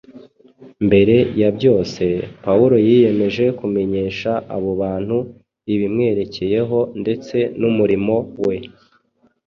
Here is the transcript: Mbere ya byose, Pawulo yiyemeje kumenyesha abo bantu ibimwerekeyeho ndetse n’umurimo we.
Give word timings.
Mbere 0.87 1.15
ya 1.41 1.49
byose, 1.57 2.03
Pawulo 2.45 2.75
yiyemeje 2.87 3.45
kumenyesha 3.59 4.31
abo 4.55 4.71
bantu 4.81 5.17
ibimwerekeyeho 5.73 6.79
ndetse 7.01 7.37
n’umurimo 7.59 8.15
we. 8.45 8.55